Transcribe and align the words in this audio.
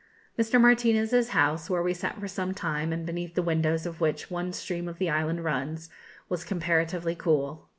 Mr. 0.35 0.59
Martinez's 0.59 1.29
house, 1.29 1.69
where 1.69 1.83
we 1.83 1.93
sat 1.93 2.19
for 2.19 2.27
some 2.27 2.55
time, 2.55 2.91
and 2.91 3.05
beneath 3.05 3.35
the 3.35 3.43
windows 3.43 3.85
of 3.85 4.01
which 4.01 4.29
the 4.29 4.33
one 4.33 4.51
stream 4.51 4.87
of 4.87 4.97
the 4.97 5.11
island 5.11 5.43
runs, 5.43 5.91
was 6.27 6.43
comparatively 6.43 7.13
cool. 7.13 7.69